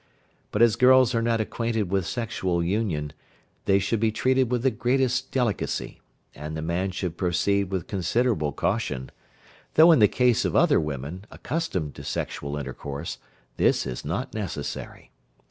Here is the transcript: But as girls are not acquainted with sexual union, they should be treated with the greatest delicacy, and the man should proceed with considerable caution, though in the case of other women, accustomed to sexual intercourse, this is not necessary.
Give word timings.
But 0.49 0.63
as 0.63 0.77
girls 0.77 1.13
are 1.13 1.21
not 1.21 1.39
acquainted 1.41 1.91
with 1.91 2.07
sexual 2.07 2.63
union, 2.63 3.13
they 3.65 3.77
should 3.77 3.99
be 3.99 4.11
treated 4.11 4.51
with 4.51 4.63
the 4.63 4.71
greatest 4.71 5.31
delicacy, 5.31 6.01
and 6.33 6.57
the 6.57 6.63
man 6.63 6.89
should 6.89 7.17
proceed 7.17 7.65
with 7.65 7.85
considerable 7.85 8.51
caution, 8.51 9.11
though 9.75 9.91
in 9.91 9.99
the 9.99 10.07
case 10.07 10.43
of 10.43 10.55
other 10.55 10.79
women, 10.79 11.25
accustomed 11.29 11.93
to 11.93 12.03
sexual 12.03 12.57
intercourse, 12.57 13.19
this 13.57 13.85
is 13.85 14.03
not 14.03 14.33
necessary. 14.33 15.11